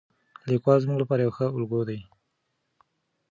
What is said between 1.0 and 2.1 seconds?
یو ښه الګو دی.